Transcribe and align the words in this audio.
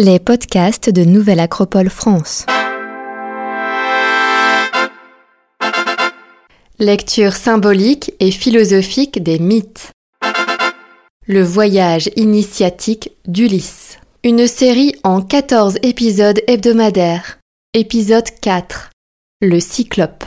Les 0.00 0.20
podcasts 0.20 0.90
de 0.90 1.02
Nouvelle 1.02 1.40
Acropole 1.40 1.90
France. 1.90 2.46
Lecture 6.78 7.32
symbolique 7.32 8.12
et 8.20 8.30
philosophique 8.30 9.20
des 9.20 9.40
mythes. 9.40 9.90
Le 11.26 11.42
voyage 11.42 12.10
initiatique 12.14 13.10
d'Ulysse. 13.26 13.98
Une 14.22 14.46
série 14.46 14.94
en 15.02 15.20
14 15.20 15.78
épisodes 15.82 16.40
hebdomadaires. 16.46 17.40
Épisode 17.74 18.30
4. 18.40 18.90
Le 19.40 19.58
Cyclope. 19.58 20.22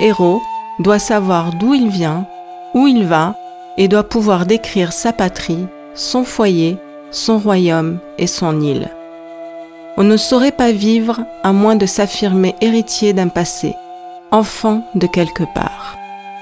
Héros 0.00 0.42
doit 0.78 0.98
savoir 0.98 1.52
d'où 1.54 1.74
il 1.74 1.88
vient, 1.88 2.26
où 2.74 2.86
il 2.86 3.04
va, 3.04 3.34
et 3.76 3.88
doit 3.88 4.08
pouvoir 4.08 4.46
décrire 4.46 4.92
sa 4.92 5.12
patrie, 5.12 5.66
son 5.94 6.24
foyer, 6.24 6.76
son 7.10 7.38
royaume 7.38 7.98
et 8.18 8.26
son 8.26 8.60
île. 8.60 8.88
On 9.96 10.04
ne 10.04 10.16
saurait 10.16 10.52
pas 10.52 10.72
vivre 10.72 11.20
à 11.42 11.52
moins 11.52 11.76
de 11.76 11.86
s'affirmer 11.86 12.54
héritier 12.60 13.12
d'un 13.12 13.28
passé, 13.28 13.74
enfant 14.30 14.82
de 14.94 15.06
quelque 15.06 15.44
part. 15.54 15.96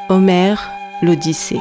Homère, 0.08 0.70
l'Odyssée. 1.02 1.60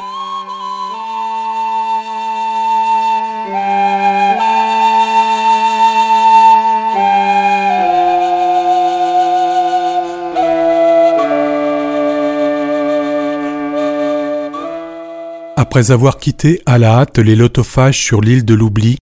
Après 15.58 15.92
avoir 15.92 16.18
quitté 16.18 16.62
à 16.66 16.78
la 16.78 17.00
hâte 17.00 17.18
les 17.18 17.36
lotophages 17.36 18.02
sur 18.02 18.20
l'île 18.20 18.44
de 18.44 18.54
l'oubli, 18.54 18.98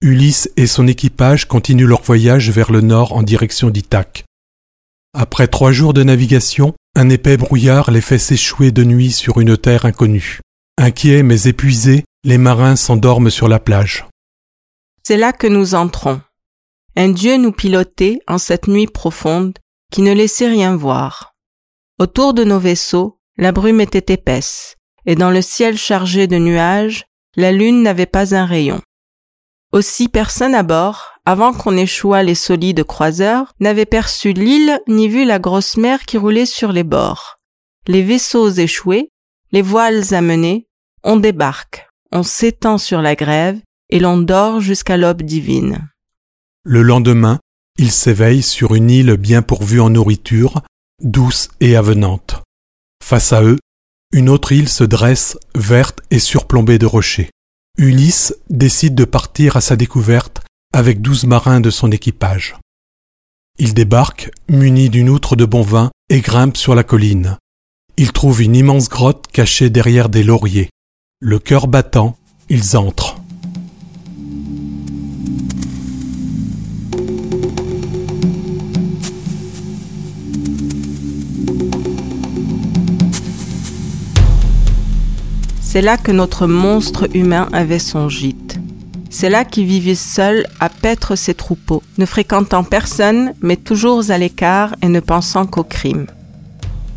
Ulysse 0.00 0.50
et 0.56 0.66
son 0.66 0.88
équipage 0.88 1.46
continuent 1.46 1.86
leur 1.86 2.02
voyage 2.02 2.50
vers 2.50 2.72
le 2.72 2.80
nord 2.80 3.12
en 3.12 3.22
direction 3.22 3.70
d'Ithaque. 3.70 4.24
Après 5.14 5.46
trois 5.46 5.70
jours 5.70 5.94
de 5.94 6.02
navigation, 6.02 6.74
un 6.96 7.08
épais 7.08 7.36
brouillard 7.36 7.92
les 7.92 8.00
fait 8.00 8.18
s'échouer 8.18 8.72
de 8.72 8.82
nuit 8.82 9.12
sur 9.12 9.40
une 9.40 9.56
terre 9.56 9.84
inconnue. 9.84 10.40
Inquiets 10.76 11.22
mais 11.22 11.44
épuisés, 11.44 12.04
les 12.24 12.38
marins 12.38 12.74
s'endorment 12.74 13.30
sur 13.30 13.46
la 13.46 13.60
plage. 13.60 14.04
C'est 15.04 15.16
là 15.16 15.32
que 15.32 15.46
nous 15.46 15.76
entrons. 15.76 16.20
Un 16.96 17.10
Dieu 17.10 17.36
nous 17.36 17.52
pilotait 17.52 18.18
en 18.26 18.38
cette 18.38 18.66
nuit 18.66 18.88
profonde 18.88 19.56
qui 19.92 20.02
ne 20.02 20.12
laissait 20.12 20.48
rien 20.48 20.74
voir. 20.74 21.32
Autour 22.00 22.34
de 22.34 22.42
nos 22.42 22.58
vaisseaux, 22.58 23.20
la 23.36 23.52
brume 23.52 23.80
était 23.80 24.12
épaisse, 24.12 24.76
et 25.06 25.14
dans 25.14 25.30
le 25.30 25.42
ciel 25.42 25.76
chargé 25.76 26.26
de 26.26 26.36
nuages, 26.36 27.04
la 27.36 27.52
lune 27.52 27.82
n'avait 27.82 28.06
pas 28.06 28.34
un 28.34 28.44
rayon. 28.44 28.80
Aussi 29.72 30.08
personne 30.08 30.54
à 30.54 30.62
bord, 30.62 31.12
avant 31.24 31.52
qu'on 31.52 31.76
échouât 31.76 32.22
les 32.22 32.34
solides 32.34 32.84
croiseurs, 32.84 33.54
n'avait 33.60 33.86
perçu 33.86 34.32
l'île 34.32 34.80
ni 34.86 35.08
vu 35.08 35.24
la 35.24 35.38
grosse 35.38 35.76
mer 35.76 36.04
qui 36.04 36.18
roulait 36.18 36.46
sur 36.46 36.72
les 36.72 36.84
bords. 36.84 37.38
Les 37.86 38.02
vaisseaux 38.02 38.50
échoués, 38.50 39.08
les 39.50 39.62
voiles 39.62 40.14
amenées, 40.14 40.66
on 41.04 41.16
débarque, 41.16 41.88
on 42.12 42.22
s'étend 42.22 42.78
sur 42.78 43.00
la 43.02 43.14
grève 43.14 43.60
et 43.88 43.98
l'on 43.98 44.18
dort 44.18 44.60
jusqu'à 44.60 44.96
l'aube 44.96 45.22
divine. 45.22 45.88
Le 46.64 46.82
lendemain, 46.82 47.40
ils 47.78 47.90
s'éveillent 47.90 48.42
sur 48.42 48.74
une 48.74 48.90
île 48.90 49.16
bien 49.16 49.42
pourvue 49.42 49.80
en 49.80 49.90
nourriture, 49.90 50.62
douce 51.02 51.48
et 51.60 51.76
avenante. 51.76 52.42
Face 53.02 53.32
à 53.32 53.42
eux, 53.42 53.58
une 54.12 54.28
autre 54.28 54.52
île 54.52 54.68
se 54.68 54.84
dresse, 54.84 55.38
verte 55.54 56.00
et 56.10 56.18
surplombée 56.18 56.78
de 56.78 56.86
rochers. 56.86 57.30
Ulysse 57.78 58.34
décide 58.50 58.94
de 58.94 59.06
partir 59.06 59.56
à 59.56 59.62
sa 59.62 59.76
découverte 59.76 60.42
avec 60.74 61.00
douze 61.00 61.24
marins 61.24 61.60
de 61.60 61.70
son 61.70 61.90
équipage. 61.90 62.56
Il 63.58 63.72
débarque, 63.74 64.30
muni 64.48 64.90
d'une 64.90 65.08
outre 65.08 65.36
de 65.36 65.44
bon 65.44 65.62
vin, 65.62 65.90
et 66.10 66.20
grimpe 66.20 66.56
sur 66.56 66.74
la 66.74 66.84
colline. 66.84 67.38
Il 67.96 68.12
trouve 68.12 68.42
une 68.42 68.56
immense 68.56 68.88
grotte 68.88 69.26
cachée 69.32 69.70
derrière 69.70 70.08
des 70.08 70.22
lauriers. 70.22 70.68
Le 71.20 71.38
cœur 71.38 71.66
battant, 71.66 72.18
ils 72.48 72.76
entrent. 72.76 73.21
C'est 85.72 85.80
là 85.80 85.96
que 85.96 86.12
notre 86.12 86.46
monstre 86.46 87.08
humain 87.14 87.48
avait 87.54 87.78
son 87.78 88.10
gîte. 88.10 88.58
C'est 89.08 89.30
là 89.30 89.46
qu'il 89.46 89.64
vivait 89.64 89.94
seul 89.94 90.44
à 90.60 90.68
paître 90.68 91.16
ses 91.16 91.32
troupeaux, 91.32 91.82
ne 91.96 92.04
fréquentant 92.04 92.62
personne, 92.62 93.32
mais 93.40 93.56
toujours 93.56 94.10
à 94.10 94.18
l'écart 94.18 94.76
et 94.82 94.88
ne 94.88 95.00
pensant 95.00 95.46
qu'au 95.46 95.62
crime. 95.62 96.08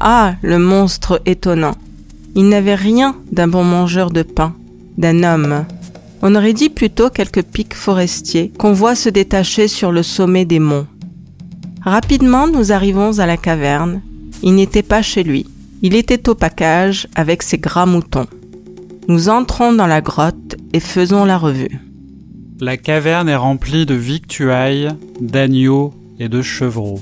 Ah, 0.02 0.36
le 0.41 0.59
monstre 0.59 1.22
étonnant. 1.25 1.75
Il 2.36 2.50
n'avait 2.50 2.75
rien 2.75 3.16
d'un 3.31 3.47
bon 3.47 3.63
mangeur 3.63 4.12
de 4.12 4.24
pain, 4.24 4.53
d'un 4.97 5.24
homme. 5.24 5.63
On 6.22 6.36
aurait 6.36 6.52
dit 6.52 6.69
plutôt 6.69 7.09
quelques 7.09 7.44
pics 7.44 7.75
forestiers 7.75 8.52
qu'on 8.59 8.74
voit 8.74 8.96
se 8.96 9.07
détacher 9.07 9.69
sur 9.69 9.94
le 9.94 10.03
sommet 10.03 10.44
des 10.44 10.59
monts. 10.59 10.88
Rapidement, 11.81 12.46
nous 12.46 12.74
arrivons 12.74 13.19
à 13.19 13.25
la 13.25 13.38
caverne. 13.38 14.02
Il 14.44 14.56
n'était 14.56 14.84
pas 14.84 15.02
chez 15.02 15.24
lui. 15.24 15.46
Il 15.81 15.96
était 15.96 16.28
au 16.28 16.36
package 16.36 17.07
avec 17.16 17.42
ses 17.42 17.57
gras 17.57 17.86
moutons. 17.86 18.28
Nous 19.07 19.29
entrons 19.29 19.71
dans 19.71 19.85
la 19.85 20.01
grotte 20.01 20.55
et 20.73 20.79
faisons 20.79 21.25
la 21.25 21.38
revue. 21.38 21.79
La 22.59 22.75
caverne 22.75 23.29
est 23.29 23.35
remplie 23.35 23.85
de 23.85 23.93
victuailles, 23.93 24.89
d'agneaux 25.21 25.93
et 26.17 26.27
de 26.27 26.41
chevreaux. 26.41 27.01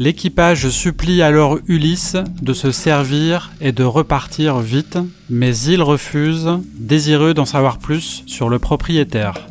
L'équipage 0.00 0.68
supplie 0.70 1.22
alors 1.22 1.60
Ulysse 1.68 2.16
de 2.40 2.52
se 2.52 2.72
servir 2.72 3.52
et 3.60 3.70
de 3.70 3.84
repartir 3.84 4.58
vite, 4.58 4.98
mais 5.30 5.56
il 5.56 5.80
refuse, 5.80 6.58
désireux 6.74 7.34
d'en 7.34 7.44
savoir 7.44 7.78
plus 7.78 8.24
sur 8.26 8.48
le 8.48 8.58
propriétaire. 8.58 9.46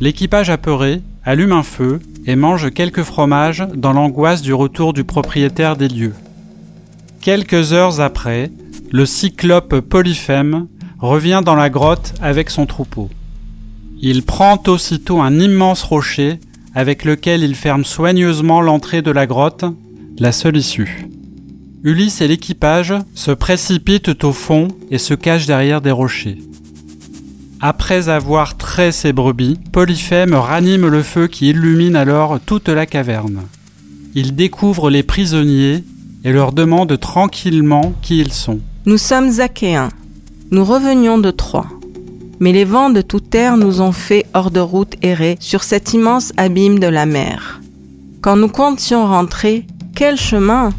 L'équipage 0.00 0.50
apeuré 0.50 1.02
allume 1.24 1.52
un 1.52 1.62
feu 1.62 2.00
et 2.26 2.34
mange 2.34 2.72
quelques 2.72 3.04
fromages 3.04 3.64
dans 3.76 3.92
l'angoisse 3.92 4.42
du 4.42 4.54
retour 4.54 4.92
du 4.92 5.04
propriétaire 5.04 5.76
des 5.76 5.88
lieux. 5.88 6.14
Quelques 7.20 7.72
heures 7.72 8.00
après, 8.00 8.50
le 8.90 9.04
cyclope 9.06 9.80
Polyphème 9.80 10.68
revient 10.98 11.42
dans 11.44 11.54
la 11.54 11.70
grotte 11.70 12.14
avec 12.20 12.50
son 12.50 12.66
troupeau. 12.66 13.10
Il 14.00 14.22
prend 14.22 14.62
aussitôt 14.66 15.20
un 15.20 15.38
immense 15.38 15.82
rocher 15.82 16.38
avec 16.74 17.04
lequel 17.04 17.42
il 17.42 17.54
ferme 17.54 17.84
soigneusement 17.84 18.60
l'entrée 18.60 19.02
de 19.02 19.10
la 19.10 19.26
grotte, 19.26 19.64
la 20.18 20.32
seule 20.32 20.56
issue. 20.56 21.08
Ulysse 21.82 22.20
et 22.20 22.28
l'équipage 22.28 22.94
se 23.14 23.30
précipitent 23.30 24.24
au 24.24 24.32
fond 24.32 24.68
et 24.90 24.98
se 24.98 25.14
cachent 25.14 25.46
derrière 25.46 25.80
des 25.80 25.90
rochers. 25.90 26.38
Après 27.60 28.08
avoir 28.08 28.56
trait 28.56 28.92
ses 28.92 29.12
brebis, 29.12 29.58
Polyphème 29.72 30.34
ranime 30.34 30.86
le 30.86 31.02
feu 31.02 31.26
qui 31.26 31.48
illumine 31.48 31.96
alors 31.96 32.38
toute 32.44 32.68
la 32.68 32.86
caverne. 32.86 33.42
Il 34.14 34.34
découvre 34.34 34.90
les 34.90 35.02
prisonniers 35.02 35.82
et 36.24 36.32
leur 36.32 36.52
demande 36.52 36.98
tranquillement 36.98 37.94
qui 38.02 38.18
ils 38.18 38.32
sont. 38.32 38.60
Nous 38.88 38.98
sommes 38.98 39.40
achéens. 39.40 39.88
Nous 40.52 40.64
revenions 40.64 41.18
de 41.18 41.32
Troie. 41.32 41.66
Mais 42.38 42.52
les 42.52 42.64
vents 42.64 42.88
de 42.88 43.00
toute 43.00 43.30
terre 43.30 43.56
nous 43.56 43.80
ont 43.80 43.90
fait 43.90 44.26
hors 44.32 44.52
de 44.52 44.60
route 44.60 44.94
errer 45.02 45.36
sur 45.40 45.64
cet 45.64 45.92
immense 45.92 46.32
abîme 46.36 46.78
de 46.78 46.86
la 46.86 47.04
mer. 47.04 47.60
Quand 48.20 48.36
nous 48.36 48.48
comptions 48.48 49.04
rentrer, 49.04 49.66
quel 49.96 50.16
chemin 50.16 50.70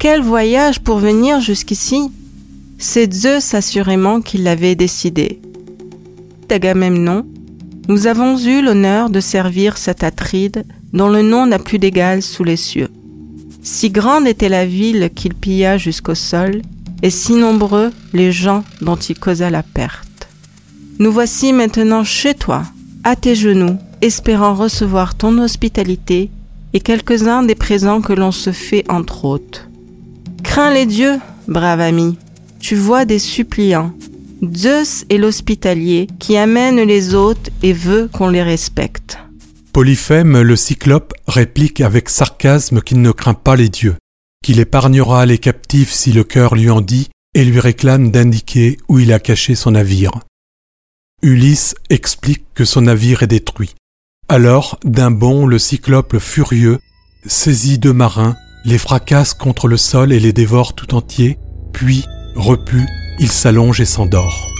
Quel 0.00 0.22
voyage 0.22 0.80
pour 0.80 0.98
venir 0.98 1.40
jusqu'ici? 1.40 2.10
C'est 2.78 3.14
Zeus 3.14 3.54
assurément 3.54 4.20
qui 4.22 4.38
l'avait 4.38 4.74
décidé. 4.74 5.40
D'Agamemnon, 6.48 7.24
nous 7.86 8.08
avons 8.08 8.36
eu 8.38 8.60
l'honneur 8.60 9.08
de 9.08 9.20
servir 9.20 9.78
cet 9.78 10.02
Atride 10.02 10.64
dont 10.92 11.08
le 11.08 11.22
nom 11.22 11.46
n'a 11.46 11.60
plus 11.60 11.78
d'égal 11.78 12.22
sous 12.22 12.42
les 12.42 12.56
cieux. 12.56 12.88
Si 13.62 13.90
grande 13.90 14.26
était 14.26 14.48
la 14.48 14.66
ville 14.66 15.10
qu'il 15.14 15.34
pilla 15.34 15.78
jusqu'au 15.78 16.16
sol, 16.16 16.62
et 17.02 17.10
si 17.10 17.34
nombreux 17.34 17.90
les 18.12 18.32
gens 18.32 18.64
dont 18.80 18.96
il 18.96 19.18
causa 19.18 19.50
la 19.50 19.62
perte. 19.62 20.28
Nous 20.98 21.12
voici 21.12 21.52
maintenant 21.52 22.04
chez 22.04 22.34
toi, 22.34 22.64
à 23.04 23.16
tes 23.16 23.34
genoux, 23.34 23.76
espérant 24.00 24.54
recevoir 24.54 25.14
ton 25.14 25.38
hospitalité 25.38 26.30
et 26.72 26.80
quelques-uns 26.80 27.42
des 27.42 27.54
présents 27.54 28.00
que 28.00 28.12
l'on 28.12 28.32
se 28.32 28.50
fait 28.52 28.84
entre 28.90 29.24
autres. 29.24 29.68
Crains 30.42 30.72
les 30.72 30.86
dieux, 30.86 31.18
brave 31.48 31.80
ami, 31.80 32.18
tu 32.60 32.76
vois 32.76 33.04
des 33.04 33.18
suppliants, 33.18 33.92
Zeus 34.54 35.04
est 35.08 35.16
l'hospitalier 35.16 36.08
qui 36.18 36.36
amène 36.36 36.80
les 36.82 37.14
hôtes 37.14 37.50
et 37.62 37.72
veut 37.72 38.08
qu'on 38.12 38.28
les 38.28 38.42
respecte. 38.42 39.18
Polyphème, 39.72 40.40
le 40.40 40.56
cyclope, 40.56 41.14
réplique 41.26 41.80
avec 41.80 42.08
sarcasme 42.08 42.80
qu'il 42.80 43.00
ne 43.00 43.10
craint 43.12 43.34
pas 43.34 43.56
les 43.56 43.68
dieux, 43.68 43.96
qu'il 44.46 44.60
épargnera 44.60 45.26
les 45.26 45.38
captifs 45.38 45.90
si 45.90 46.12
le 46.12 46.22
cœur 46.22 46.54
lui 46.54 46.70
en 46.70 46.80
dit, 46.80 47.08
et 47.34 47.44
lui 47.44 47.58
réclame 47.58 48.12
d'indiquer 48.12 48.76
où 48.86 49.00
il 49.00 49.12
a 49.12 49.18
caché 49.18 49.56
son 49.56 49.72
navire. 49.72 50.20
Ulysse 51.20 51.74
explique 51.90 52.44
que 52.54 52.64
son 52.64 52.82
navire 52.82 53.24
est 53.24 53.26
détruit. 53.26 53.74
Alors, 54.28 54.78
d'un 54.84 55.10
bond, 55.10 55.48
le 55.48 55.58
cyclope 55.58 56.20
furieux 56.20 56.78
saisit 57.26 57.80
deux 57.80 57.92
marins, 57.92 58.36
les 58.64 58.78
fracasse 58.78 59.34
contre 59.34 59.66
le 59.66 59.76
sol 59.76 60.12
et 60.12 60.20
les 60.20 60.32
dévore 60.32 60.76
tout 60.76 60.94
entiers, 60.94 61.38
puis, 61.72 62.04
repu, 62.36 62.86
il 63.18 63.32
s'allonge 63.32 63.80
et 63.80 63.84
s'endort. 63.84 64.55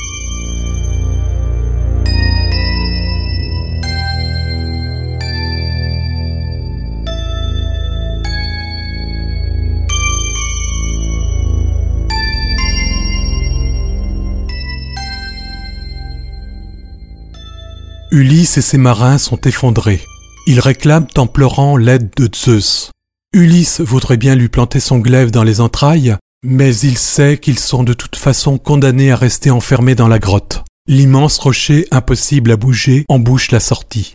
Ulysse 18.16 18.56
et 18.56 18.62
ses 18.62 18.78
marins 18.78 19.18
sont 19.18 19.42
effondrés. 19.42 20.02
Ils 20.46 20.58
réclament 20.58 21.06
en 21.18 21.26
pleurant 21.26 21.76
l'aide 21.76 22.08
de 22.16 22.30
Zeus. 22.34 22.90
Ulysse 23.34 23.82
voudrait 23.82 24.16
bien 24.16 24.34
lui 24.34 24.48
planter 24.48 24.80
son 24.80 25.00
glaive 25.00 25.30
dans 25.30 25.42
les 25.42 25.60
entrailles, 25.60 26.16
mais 26.42 26.74
il 26.78 26.96
sait 26.96 27.36
qu'ils 27.36 27.58
sont 27.58 27.84
de 27.84 27.92
toute 27.92 28.16
façon 28.16 28.56
condamnés 28.56 29.12
à 29.12 29.16
rester 29.16 29.50
enfermés 29.50 29.94
dans 29.94 30.08
la 30.08 30.18
grotte. 30.18 30.64
L'immense 30.88 31.36
rocher 31.38 31.86
impossible 31.90 32.52
à 32.52 32.56
bouger 32.56 33.04
embouche 33.10 33.50
la 33.50 33.60
sortie. 33.60 34.14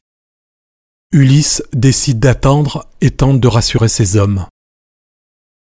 Ulysse 1.12 1.62
décide 1.72 2.18
d'attendre 2.18 2.88
et 3.02 3.12
tente 3.12 3.40
de 3.40 3.48
rassurer 3.48 3.88
ses 3.88 4.18
hommes. 4.18 4.48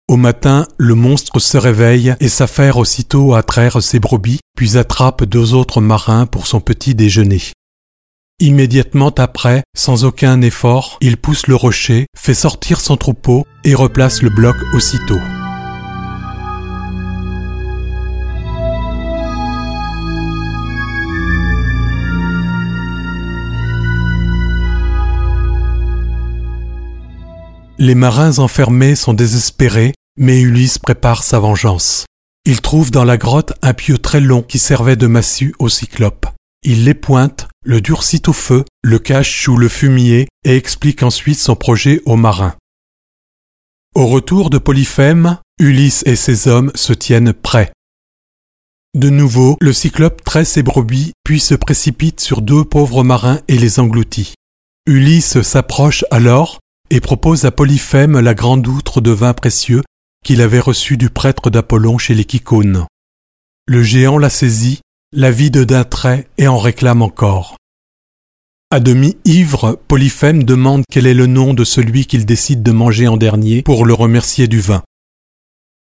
Au 0.09 0.19
matin, 0.19 0.69
le 0.77 0.95
monstre 0.95 1.39
se 1.39 1.57
réveille 1.57 2.15
et 2.21 2.29
s'affaire 2.29 2.77
aussitôt 2.77 3.35
à 3.35 3.43
traire 3.43 3.83
ses 3.83 3.99
brebis, 3.99 4.41
puis 4.59 4.77
attrape 4.77 5.25
deux 5.25 5.55
autres 5.55 5.81
marins 5.81 6.27
pour 6.27 6.47
son 6.47 6.61
petit 6.61 6.95
déjeuner. 6.95 7.41
Immédiatement 8.39 9.15
après, 9.17 9.63
sans 9.75 10.05
aucun 10.05 10.43
effort, 10.43 10.99
il 11.01 11.17
pousse 11.17 11.47
le 11.47 11.55
rocher, 11.55 12.05
fait 12.15 12.35
sortir 12.35 12.81
son 12.81 12.99
troupeau 12.99 13.47
et 13.65 13.75
replace 13.75 14.21
le 14.21 14.29
bloc 14.29 14.55
aussitôt. 14.75 15.19
Les 27.79 27.95
marins 27.95 28.39
enfermés 28.39 28.97
sont 28.97 29.15
désespérés, 29.15 29.95
mais 30.19 30.43
Ulysse 30.43 30.77
prépare 30.77 31.23
sa 31.23 31.39
vengeance. 31.39 32.05
Il 32.45 32.61
trouve 32.61 32.91
dans 32.91 33.05
la 33.05 33.17
grotte 33.17 33.55
un 33.63 33.73
pieu 33.73 33.97
très 33.97 34.21
long 34.21 34.43
qui 34.43 34.59
servait 34.59 34.97
de 34.97 35.07
massue 35.07 35.55
au 35.59 35.71
cyclope. 35.71 36.27
Il 36.69 36.85
les 36.85 36.95
pointe, 36.95 37.47
le 37.65 37.81
durcit 37.81 38.23
au 38.27 38.33
feu, 38.33 38.65
le 38.83 38.99
cache 38.99 39.45
sous 39.45 39.57
le 39.57 39.69
fumier 39.69 40.27
et 40.43 40.57
explique 40.57 41.05
ensuite 41.05 41.39
son 41.39 41.55
projet 41.55 42.03
aux 42.07 42.17
marins. 42.17 42.57
Au 43.95 44.09
retour 44.09 44.51
de 44.51 44.59
Polyphème, 44.59 45.39
Ulysse 45.61 46.03
et 46.07 46.17
ses 46.17 46.49
hommes 46.49 46.73
se 46.75 46.93
tiennent 46.93 47.33
prêts. 47.33 47.71
De 48.95 49.11
nouveau, 49.11 49.57
le 49.61 49.73
cyclope 49.73 50.25
tresse 50.25 50.51
ses 50.55 50.65
brebis, 50.65 51.13
puis 51.23 51.39
se 51.39 51.55
précipite 51.55 52.19
sur 52.19 52.43
deux 52.43 52.65
pauvres 52.65 53.05
marins 53.05 53.41
et 53.47 53.59
les 53.59 53.79
engloutit. 53.79 54.35
Ulysse 54.87 55.43
s'approche 55.43 56.05
alors 56.11 56.59
et 56.91 57.01
propose 57.01 57.45
à 57.45 57.53
Polyphème 57.53 58.19
la 58.19 58.35
grande 58.35 58.67
outre 58.67 59.01
de 59.01 59.13
vin 59.13 59.35
précieux 59.35 59.85
qu'il 60.25 60.43
avait 60.43 60.59
reçue 60.59 60.97
du 60.97 61.11
prêtre 61.11 61.49
d'Apollon 61.49 61.97
chez 61.97 62.15
les 62.15 62.25
Kikones. 62.25 62.87
Le 63.69 63.85
géant 63.85 64.19
la 64.19 64.31
saisit 64.31 64.81
la 65.13 65.31
vide 65.31 65.65
d'un 65.65 65.85
trait 65.85 66.29
et 66.37 66.49
en 66.49 66.59
réclame 66.59 67.03
encore. 67.03 67.57
À 68.71 68.81
demi 68.81 69.17
ivre, 69.25 69.81
Polyphème 69.87 70.43
demande 70.43 70.83
quel 70.91 71.07
est 71.07 71.15
le 71.15 71.27
nom 71.27 71.55
de 71.55 71.63
celui 71.63 72.07
qu'il 72.07 72.27
décide 72.27 72.65
de 72.65 72.73
manger 72.73 73.07
en 73.07 73.17
dernier 73.17 73.63
pour 73.63 73.87
le 73.87 73.95
remercier 73.95 74.49
du 74.49 74.61
vin. 74.61 74.83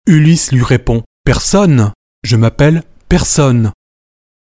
Ulysse 0.08 0.54
lui 0.54 0.64
répond 0.64 1.04
Personne. 1.26 1.92
Je 2.24 2.38
m'appelle 2.38 2.84
Personne. 3.10 3.74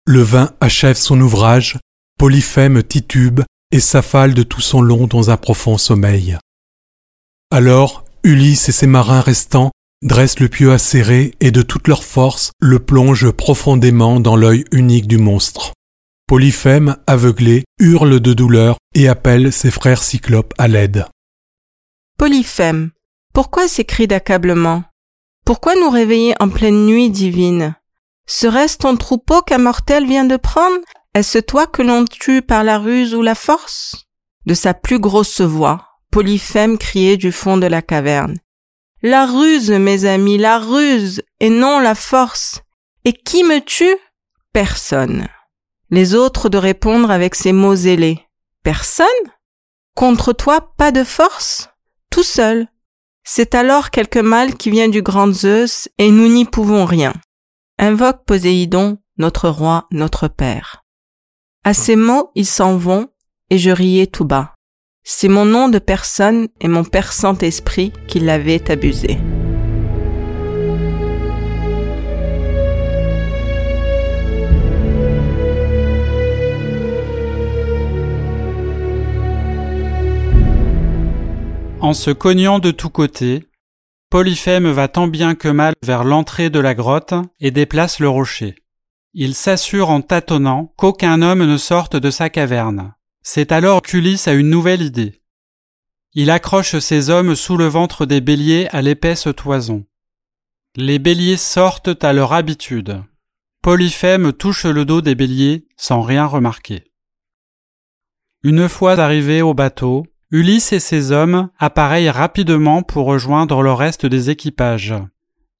Le 0.06 0.22
vin 0.22 0.52
achève 0.60 0.96
son 0.96 1.20
ouvrage, 1.20 1.78
Polyphème 2.16 2.82
titube 2.84 3.40
et 3.72 3.80
s'affale 3.80 4.34
de 4.34 4.44
tout 4.44 4.60
son 4.60 4.80
long 4.80 5.08
dans 5.08 5.30
un 5.30 5.36
profond 5.36 5.76
sommeil. 5.76 6.38
Alors, 7.50 8.04
Ulysse 8.22 8.68
et 8.68 8.72
ses 8.72 8.86
marins 8.86 9.20
restants 9.20 9.71
dressent 10.02 10.40
le 10.40 10.48
pieu 10.48 10.72
acéré 10.72 11.34
et 11.40 11.50
de 11.50 11.62
toute 11.62 11.88
leur 11.88 12.04
force 12.04 12.50
le 12.60 12.78
plongent 12.78 13.32
profondément 13.32 14.20
dans 14.20 14.36
l'œil 14.36 14.64
unique 14.72 15.06
du 15.06 15.18
monstre. 15.18 15.72
Polyphème, 16.26 16.96
aveuglé, 17.06 17.64
hurle 17.78 18.20
de 18.20 18.32
douleur 18.32 18.76
et 18.94 19.08
appelle 19.08 19.52
ses 19.52 19.70
frères 19.70 20.02
cyclopes 20.02 20.54
à 20.58 20.68
l'aide. 20.68 21.06
Polyphème, 22.18 22.90
pourquoi 23.34 23.68
ces 23.68 23.84
cris 23.84 24.06
d'accablement? 24.06 24.84
Pourquoi 25.44 25.74
nous 25.74 25.90
réveiller 25.90 26.34
en 26.40 26.48
pleine 26.48 26.86
nuit 26.86 27.10
divine? 27.10 27.74
Serait-ce 28.26 28.78
ton 28.78 28.96
troupeau 28.96 29.42
qu'un 29.42 29.58
mortel 29.58 30.06
vient 30.06 30.24
de 30.24 30.36
prendre? 30.36 30.78
Est-ce 31.14 31.38
toi 31.38 31.66
que 31.66 31.82
l'on 31.82 32.04
tue 32.04 32.42
par 32.42 32.64
la 32.64 32.78
ruse 32.78 33.14
ou 33.14 33.22
la 33.22 33.34
force? 33.34 34.06
De 34.46 34.54
sa 34.54 34.72
plus 34.74 34.98
grosse 34.98 35.40
voix, 35.40 35.86
Polyphème 36.10 36.78
criait 36.78 37.16
du 37.16 37.32
fond 37.32 37.56
de 37.56 37.66
la 37.66 37.82
caverne. 37.82 38.36
La 39.04 39.26
ruse, 39.26 39.70
mes 39.70 40.04
amis, 40.04 40.38
la 40.38 40.60
ruse, 40.60 41.22
et 41.40 41.50
non 41.50 41.80
la 41.80 41.96
force. 41.96 42.60
Et 43.04 43.12
qui 43.12 43.42
me 43.42 43.58
tue? 43.58 43.96
Personne. 44.52 45.26
Les 45.90 46.14
autres 46.14 46.48
de 46.48 46.56
répondre 46.56 47.10
avec 47.10 47.34
ces 47.34 47.52
mots 47.52 47.74
zélés. 47.74 48.20
Personne? 48.62 49.06
Contre 49.96 50.32
toi, 50.32 50.72
pas 50.76 50.92
de 50.92 51.02
force? 51.02 51.68
Tout 52.10 52.22
seul. 52.22 52.68
C'est 53.24 53.56
alors 53.56 53.90
quelque 53.90 54.20
mal 54.20 54.56
qui 54.56 54.70
vient 54.70 54.88
du 54.88 55.02
grand 55.02 55.32
Zeus, 55.32 55.88
et 55.98 56.12
nous 56.12 56.28
n'y 56.28 56.44
pouvons 56.44 56.84
rien. 56.84 57.12
Invoque 57.78 58.24
Poséidon, 58.24 58.98
notre 59.16 59.48
roi, 59.48 59.88
notre 59.90 60.28
père. 60.28 60.84
À 61.64 61.74
ces 61.74 61.96
mots, 61.96 62.30
ils 62.36 62.46
s'en 62.46 62.76
vont, 62.76 63.08
et 63.50 63.58
je 63.58 63.70
riais 63.70 64.06
tout 64.06 64.24
bas. 64.24 64.51
C'est 65.04 65.28
mon 65.28 65.44
nom 65.44 65.68
de 65.68 65.80
personne 65.80 66.48
et 66.60 66.68
mon 66.68 66.84
Père 66.84 67.12
Saint-Esprit 67.12 67.92
qui 68.06 68.20
l'avait 68.20 68.70
abusé. 68.70 69.18
En 81.80 81.94
se 81.94 82.12
cognant 82.12 82.60
de 82.60 82.70
tous 82.70 82.90
côtés, 82.90 83.44
Polyphème 84.08 84.70
va 84.70 84.86
tant 84.86 85.08
bien 85.08 85.34
que 85.34 85.48
mal 85.48 85.74
vers 85.82 86.04
l'entrée 86.04 86.48
de 86.48 86.60
la 86.60 86.74
grotte 86.74 87.14
et 87.40 87.50
déplace 87.50 87.98
le 87.98 88.08
rocher. 88.08 88.54
Il 89.14 89.34
s'assure 89.34 89.90
en 89.90 90.00
tâtonnant 90.00 90.72
qu'aucun 90.76 91.22
homme 91.22 91.44
ne 91.44 91.56
sorte 91.56 91.96
de 91.96 92.10
sa 92.10 92.30
caverne. 92.30 92.94
C'est 93.22 93.52
alors 93.52 93.82
qu'Ulysse 93.82 94.28
a 94.28 94.32
une 94.32 94.50
nouvelle 94.50 94.82
idée. 94.82 95.22
Il 96.14 96.30
accroche 96.30 96.78
ses 96.78 97.08
hommes 97.08 97.34
sous 97.34 97.56
le 97.56 97.66
ventre 97.66 98.04
des 98.04 98.20
béliers 98.20 98.68
à 98.70 98.82
l'épaisse 98.82 99.28
toison. 99.36 99.86
Les 100.76 100.98
béliers 100.98 101.36
sortent 101.36 102.04
à 102.04 102.12
leur 102.12 102.32
habitude. 102.32 103.02
Polyphème 103.62 104.32
touche 104.32 104.66
le 104.66 104.84
dos 104.84 105.00
des 105.00 105.14
béliers 105.14 105.66
sans 105.76 106.02
rien 106.02 106.26
remarquer. 106.26 106.84
Une 108.42 108.68
fois 108.68 108.98
arrivés 108.98 109.40
au 109.40 109.54
bateau, 109.54 110.04
Ulysse 110.32 110.72
et 110.72 110.80
ses 110.80 111.12
hommes 111.12 111.50
appareillent 111.58 112.10
rapidement 112.10 112.82
pour 112.82 113.06
rejoindre 113.06 113.62
le 113.62 113.72
reste 113.72 114.04
des 114.04 114.30
équipages. 114.30 114.94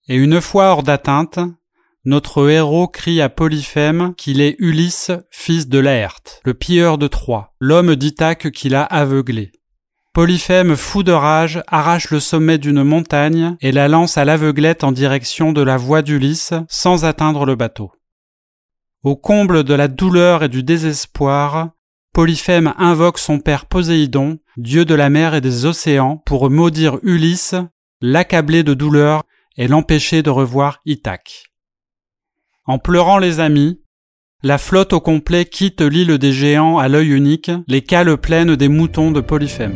Et 0.09 0.17
une 0.17 0.41
fois 0.41 0.71
hors 0.71 0.83
d'atteinte, 0.83 1.39
notre 2.05 2.51
héros 2.51 2.89
crie 2.89 3.21
à 3.21 3.29
Polyphème 3.29 4.15
qu'il 4.17 4.41
est 4.41 4.57
Ulysse, 4.59 5.13
fils 5.31 5.69
de 5.69 5.79
Laerte, 5.79 6.41
le 6.45 6.55
pilleur 6.55 6.99
de 6.99 7.07
Troie, 7.07 7.55
l'homme 7.61 7.95
d'Ithaque 7.95 8.51
qu'il 8.51 8.75
a 8.75 8.83
aveuglé. 8.83 9.53
Polyphème, 10.13 10.77
fou 10.77 11.03
de 11.03 11.13
rage, 11.13 11.63
arrache 11.69 12.11
le 12.11 12.21
sommet 12.21 12.59
d'une 12.59 12.83
montagne 12.83 13.57
et 13.61 13.73
la 13.73 13.89
lance 13.89 14.19
à 14.19 14.25
l'aveuglette 14.25 14.85
en 14.85 14.93
direction 14.93 15.53
de 15.53 15.63
la 15.63 15.77
voie 15.77 16.03
d'Ulysse 16.03 16.53
sans 16.69 17.05
atteindre 17.05 17.47
le 17.47 17.55
bateau. 17.55 17.93
Au 19.05 19.17
comble 19.17 19.65
de 19.65 19.75
la 19.75 19.89
douleur 19.89 20.43
et 20.43 20.49
du 20.49 20.63
désespoir, 20.63 21.71
Polyphème 22.13 22.75
invoque 22.77 23.19
son 23.19 23.39
père 23.39 23.65
Poséidon, 23.67 24.39
dieu 24.59 24.85
de 24.85 24.95
la 24.95 25.09
mer 25.09 25.35
et 25.35 25.41
des 25.41 25.65
océans, 25.65 26.19
pour 26.27 26.51
maudire 26.51 26.99
Ulysse, 27.03 27.55
l'accabler 28.03 28.65
de 28.65 28.75
douleur 28.75 29.23
et 29.57 29.67
l'empêcher 29.67 30.23
de 30.23 30.31
revoir 30.31 30.81
Ithaque. 30.85 31.52
En 32.65 32.79
pleurant 32.79 33.19
les 33.19 33.41
amis, 33.41 33.81
la 34.45 34.57
flotte 34.57 34.93
au 34.93 35.01
complet 35.01 35.47
quitte 35.47 35.81
l'île 35.81 36.17
des 36.19 36.33
géants 36.33 36.79
à 36.79 36.87
l'œil 36.87 37.11
unique, 37.11 37.51
les 37.67 37.83
cales 37.83 38.17
pleines 38.17 38.55
des 38.55 38.69
moutons 38.69 39.11
de 39.11 39.21
Polyphème. 39.21 39.75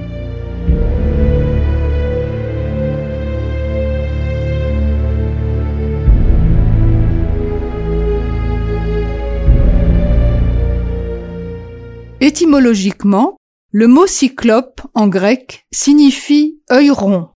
Étymologiquement, 12.20 13.36
le 13.72 13.88
mot 13.88 14.06
cyclope 14.06 14.80
en 14.94 15.08
grec 15.08 15.66
signifie 15.72 16.60
œil 16.70 16.90
rond. 16.90 17.30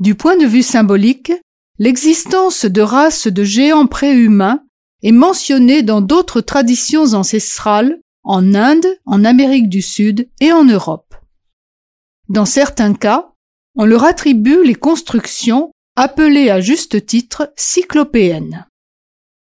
Du 0.00 0.16
point 0.16 0.36
de 0.36 0.46
vue 0.46 0.64
symbolique, 0.64 1.32
l'existence 1.78 2.64
de 2.64 2.80
races 2.80 3.28
de 3.28 3.44
géants 3.44 3.86
préhumains 3.86 4.64
est 5.02 5.12
mentionnée 5.12 5.82
dans 5.82 6.00
d'autres 6.00 6.40
traditions 6.40 7.14
ancestrales 7.14 8.00
en 8.24 8.54
Inde, 8.54 8.86
en 9.06 9.24
Amérique 9.24 9.68
du 9.68 9.80
Sud 9.80 10.28
et 10.40 10.52
en 10.52 10.64
Europe. 10.64 11.14
Dans 12.28 12.44
certains 12.44 12.94
cas, 12.94 13.32
on 13.76 13.84
leur 13.84 14.04
attribue 14.04 14.64
les 14.64 14.74
constructions 14.74 15.70
appelées 15.96 16.50
à 16.50 16.60
juste 16.60 17.06
titre 17.06 17.52
cyclopéennes. 17.56 18.66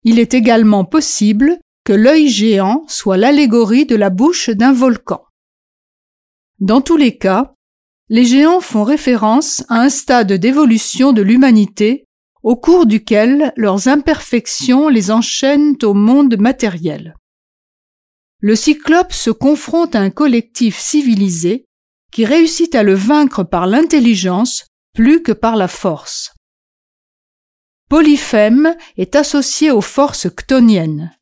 Il 0.03 0.17
est 0.17 0.33
également 0.33 0.85
possible 0.85 1.59
que 1.83 1.93
l'œil 1.93 2.29
géant 2.29 2.85
soit 2.87 3.17
l'allégorie 3.17 3.85
de 3.85 3.95
la 3.95 4.09
bouche 4.09 4.49
d'un 4.49 4.71
volcan. 4.71 5.23
Dans 6.59 6.81
tous 6.81 6.97
les 6.97 7.17
cas, 7.17 7.53
les 8.09 8.25
géants 8.25 8.61
font 8.61 8.83
référence 8.83 9.65
à 9.69 9.81
un 9.81 9.89
stade 9.89 10.31
d'évolution 10.33 11.11
de 11.11 11.21
l'humanité 11.21 12.05
au 12.43 12.57
cours 12.57 12.85
duquel 12.85 13.53
leurs 13.55 13.87
imperfections 13.87 14.89
les 14.89 15.11
enchaînent 15.11 15.77
au 15.81 15.93
monde 15.93 16.37
matériel. 16.37 17.15
Le 18.39 18.55
cyclope 18.55 19.13
se 19.13 19.29
confronte 19.29 19.95
à 19.95 20.01
un 20.01 20.09
collectif 20.09 20.77
civilisé 20.77 21.65
qui 22.11 22.25
réussit 22.25 22.75
à 22.75 22.83
le 22.83 22.93
vaincre 22.93 23.43
par 23.43 23.65
l'intelligence 23.65 24.67
plus 24.93 25.23
que 25.23 25.31
par 25.31 25.55
la 25.55 25.69
force. 25.69 26.33
Polyphème 27.89 28.75
est 28.97 29.15
associé 29.15 29.71
aux 29.71 29.81
forces 29.81 30.27
chtoniennes. 30.29 31.17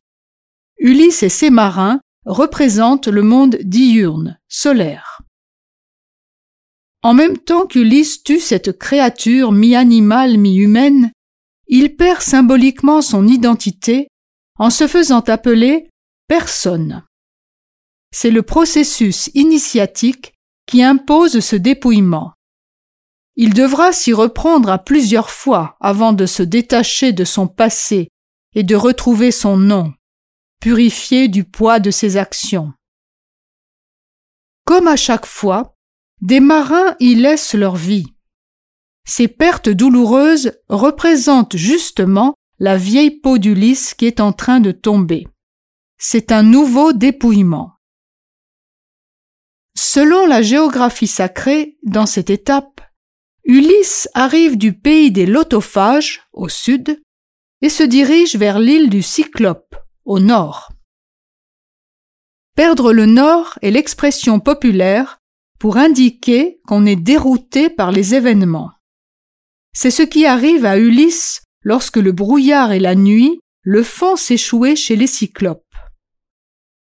Ulysse 0.78 1.22
et 1.22 1.28
ses 1.28 1.50
marins 1.50 2.00
représentent 2.26 3.08
le 3.08 3.22
monde 3.22 3.58
diurne, 3.62 4.38
solaire. 4.48 5.11
En 7.02 7.14
même 7.14 7.36
temps 7.38 7.66
qu'Ulysse 7.66 8.22
tue 8.22 8.40
cette 8.40 8.78
créature 8.78 9.50
mi-animale, 9.52 10.38
mi-humaine, 10.38 11.12
il 11.66 11.96
perd 11.96 12.20
symboliquement 12.20 13.02
son 13.02 13.26
identité 13.26 14.08
en 14.58 14.70
se 14.70 14.86
faisant 14.86 15.20
appeler 15.20 15.88
personne. 16.28 17.04
C'est 18.12 18.30
le 18.30 18.42
processus 18.42 19.30
initiatique 19.34 20.34
qui 20.66 20.82
impose 20.82 21.40
ce 21.40 21.56
dépouillement. 21.56 22.34
Il 23.34 23.54
devra 23.54 23.92
s'y 23.92 24.12
reprendre 24.12 24.70
à 24.70 24.78
plusieurs 24.78 25.30
fois 25.30 25.76
avant 25.80 26.12
de 26.12 26.26
se 26.26 26.42
détacher 26.42 27.12
de 27.12 27.24
son 27.24 27.48
passé 27.48 28.08
et 28.54 28.62
de 28.62 28.76
retrouver 28.76 29.30
son 29.30 29.56
nom 29.56 29.92
purifié 30.62 31.26
du 31.26 31.42
poids 31.42 31.80
de 31.80 31.90
ses 31.90 32.16
actions. 32.16 32.72
Comme 34.64 34.86
à 34.86 34.94
chaque 34.94 35.26
fois, 35.26 35.74
des 36.22 36.40
marins 36.40 36.94
y 37.00 37.16
laissent 37.16 37.54
leur 37.54 37.76
vie. 37.76 38.06
Ces 39.04 39.26
pertes 39.26 39.68
douloureuses 39.68 40.52
représentent 40.68 41.56
justement 41.56 42.34
la 42.60 42.76
vieille 42.76 43.10
peau 43.10 43.38
d'Ulysse 43.38 43.94
qui 43.94 44.06
est 44.06 44.20
en 44.20 44.32
train 44.32 44.60
de 44.60 44.70
tomber. 44.70 45.26
C'est 45.98 46.30
un 46.30 46.44
nouveau 46.44 46.92
dépouillement. 46.92 47.72
Selon 49.74 50.26
la 50.26 50.42
géographie 50.42 51.08
sacrée, 51.08 51.76
dans 51.82 52.06
cette 52.06 52.30
étape, 52.30 52.80
Ulysse 53.44 54.08
arrive 54.14 54.56
du 54.56 54.72
pays 54.72 55.10
des 55.10 55.26
Lotophages, 55.26 56.22
au 56.32 56.48
sud, 56.48 57.02
et 57.62 57.68
se 57.68 57.82
dirige 57.82 58.36
vers 58.36 58.60
l'île 58.60 58.90
du 58.90 59.02
Cyclope, 59.02 59.74
au 60.04 60.20
nord. 60.20 60.70
Perdre 62.54 62.92
le 62.92 63.06
nord 63.06 63.58
est 63.62 63.70
l'expression 63.70 64.38
populaire 64.38 65.21
pour 65.62 65.76
indiquer 65.76 66.58
qu'on 66.66 66.86
est 66.86 66.96
dérouté 66.96 67.70
par 67.70 67.92
les 67.92 68.16
événements. 68.16 68.72
C'est 69.72 69.92
ce 69.92 70.02
qui 70.02 70.26
arrive 70.26 70.66
à 70.66 70.76
Ulysse 70.76 71.44
lorsque 71.62 71.98
le 71.98 72.10
brouillard 72.10 72.72
et 72.72 72.80
la 72.80 72.96
nuit 72.96 73.38
le 73.60 73.84
font 73.84 74.16
s'échouer 74.16 74.74
chez 74.74 74.96
les 74.96 75.06
cyclopes. 75.06 75.62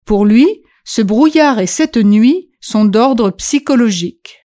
Pour 0.04 0.26
lui, 0.26 0.64
ce 0.84 1.04
brouillard 1.04 1.60
et 1.60 1.68
cette 1.68 1.98
nuit 1.98 2.50
sont 2.60 2.86
d'ordre 2.86 3.30
psychologique. 3.30 4.48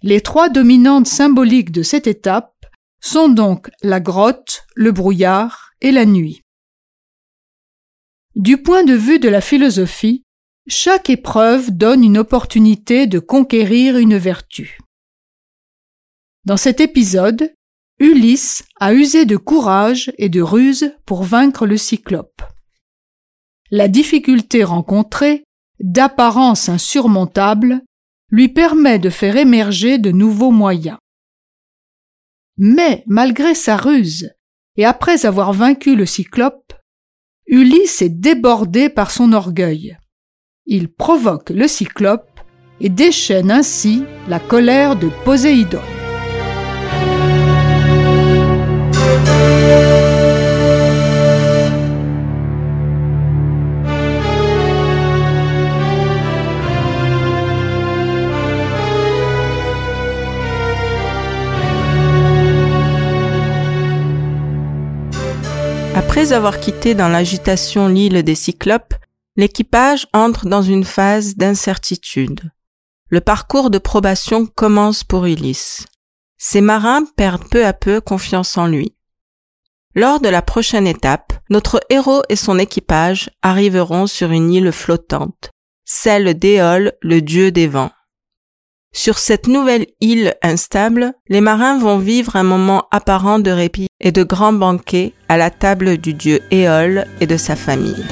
Les 0.00 0.22
trois 0.22 0.48
dominantes 0.48 1.06
symboliques 1.06 1.70
de 1.70 1.82
cette 1.82 2.06
étape 2.06 2.54
sont 3.02 3.28
donc 3.28 3.70
la 3.82 4.00
grotte, 4.00 4.62
le 4.74 4.90
brouillard 4.90 5.72
et 5.82 5.92
la 5.92 6.06
nuit. 6.06 6.40
Du 8.36 8.56
point 8.62 8.84
de 8.84 8.94
vue 8.94 9.18
de 9.18 9.28
la 9.28 9.42
philosophie, 9.42 10.23
chaque 10.66 11.10
épreuve 11.10 11.70
donne 11.70 12.02
une 12.02 12.18
opportunité 12.18 13.06
de 13.06 13.18
conquérir 13.18 13.98
une 13.98 14.16
vertu. 14.16 14.78
Dans 16.44 16.56
cet 16.56 16.80
épisode, 16.80 17.54
Ulysse 17.98 18.64
a 18.80 18.94
usé 18.94 19.24
de 19.24 19.36
courage 19.36 20.12
et 20.18 20.28
de 20.28 20.42
ruse 20.42 20.96
pour 21.06 21.22
vaincre 21.22 21.66
le 21.66 21.76
cyclope. 21.76 22.42
La 23.70 23.88
difficulté 23.88 24.64
rencontrée, 24.64 25.44
d'apparence 25.80 26.68
insurmontable, 26.68 27.82
lui 28.30 28.48
permet 28.48 28.98
de 28.98 29.10
faire 29.10 29.36
émerger 29.36 29.98
de 29.98 30.10
nouveaux 30.10 30.50
moyens. 30.50 30.98
Mais 32.56 33.04
malgré 33.06 33.54
sa 33.54 33.76
ruse, 33.76 34.32
et 34.76 34.84
après 34.84 35.26
avoir 35.26 35.52
vaincu 35.52 35.94
le 35.94 36.06
cyclope, 36.06 36.72
Ulysse 37.46 38.02
est 38.02 38.08
débordé 38.08 38.88
par 38.88 39.10
son 39.10 39.32
orgueil. 39.32 39.96
Il 40.66 40.88
provoque 40.88 41.50
le 41.50 41.68
cyclope 41.68 42.40
et 42.80 42.88
déchaîne 42.88 43.50
ainsi 43.50 44.04
la 44.28 44.38
colère 44.40 44.96
de 44.96 45.10
Poséidon. 45.26 45.80
Après 65.94 66.32
avoir 66.32 66.58
quitté 66.58 66.94
dans 66.94 67.08
l'agitation 67.08 67.86
l'île 67.88 68.22
des 68.22 68.34
Cyclopes, 68.34 68.94
l'équipage 69.36 70.06
entre 70.12 70.46
dans 70.46 70.62
une 70.62 70.84
phase 70.84 71.36
d'incertitude. 71.36 72.50
Le 73.08 73.20
parcours 73.20 73.70
de 73.70 73.78
probation 73.78 74.46
commence 74.46 75.04
pour 75.04 75.26
Ulysse. 75.26 75.86
Ses 76.38 76.60
marins 76.60 77.04
perdent 77.16 77.48
peu 77.48 77.64
à 77.64 77.72
peu 77.72 78.00
confiance 78.00 78.56
en 78.56 78.66
lui. 78.66 78.94
Lors 79.94 80.20
de 80.20 80.28
la 80.28 80.42
prochaine 80.42 80.86
étape, 80.86 81.32
notre 81.50 81.80
héros 81.90 82.22
et 82.28 82.36
son 82.36 82.58
équipage 82.58 83.30
arriveront 83.42 84.06
sur 84.06 84.30
une 84.30 84.52
île 84.52 84.72
flottante, 84.72 85.50
celle 85.84 86.34
d'Éole, 86.34 86.92
le 87.00 87.20
dieu 87.20 87.52
des 87.52 87.68
vents. 87.68 87.92
Sur 88.92 89.18
cette 89.18 89.48
nouvelle 89.48 89.86
île 90.00 90.34
instable, 90.42 91.14
les 91.28 91.40
marins 91.40 91.78
vont 91.78 91.98
vivre 91.98 92.36
un 92.36 92.44
moment 92.44 92.86
apparent 92.90 93.40
de 93.40 93.50
répit 93.50 93.88
et 94.00 94.12
de 94.12 94.22
grands 94.22 94.52
banquets 94.52 95.12
à 95.28 95.36
la 95.36 95.50
table 95.50 95.98
du 95.98 96.14
dieu 96.14 96.40
Éole 96.50 97.06
et 97.20 97.26
de 97.26 97.36
sa 97.36 97.56
famille. 97.56 98.04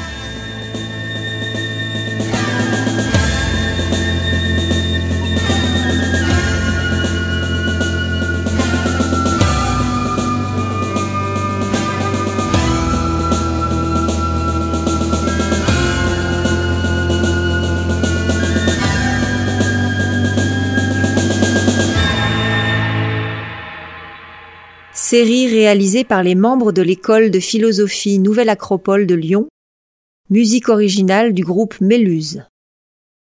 Série 25.13 25.47
réalisée 25.47 26.05
par 26.05 26.23
les 26.23 26.35
membres 26.35 26.73
de 26.73 26.81
l'école 26.81 27.31
de 27.31 27.39
philosophie 27.39 28.19
Nouvelle 28.19 28.49
Acropole 28.49 29.07
de 29.07 29.15
Lyon, 29.15 29.47
musique 30.31 30.71
originale 30.71 31.35
du 31.35 31.45
groupe 31.45 31.79
Méluse. 31.83 32.45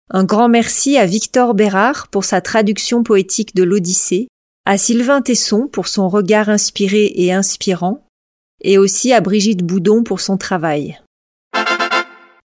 Un 0.08 0.24
grand 0.24 0.48
merci 0.48 0.96
à 0.96 1.04
Victor 1.04 1.52
Bérard 1.52 2.08
pour 2.08 2.24
sa 2.24 2.40
traduction 2.40 3.02
poétique 3.02 3.54
de 3.54 3.64
l'Odyssée, 3.64 4.28
à 4.64 4.78
Sylvain 4.78 5.20
Tesson 5.20 5.68
pour 5.70 5.86
son 5.86 6.08
regard 6.08 6.48
inspiré 6.48 7.12
et 7.16 7.34
inspirant, 7.34 8.06
et 8.62 8.78
aussi 8.78 9.12
à 9.12 9.20
Brigitte 9.20 9.62
Boudon 9.62 10.04
pour 10.04 10.22
son 10.22 10.38
travail. 10.38 10.98